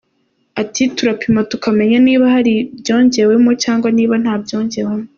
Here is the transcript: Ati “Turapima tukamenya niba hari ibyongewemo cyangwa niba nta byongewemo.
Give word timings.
Ati 0.61 0.83
“Turapima 0.95 1.41
tukamenya 1.51 1.97
niba 2.07 2.25
hari 2.33 2.51
ibyongewemo 2.75 3.51
cyangwa 3.63 3.87
niba 3.97 4.15
nta 4.23 4.33
byongewemo. 4.43 5.07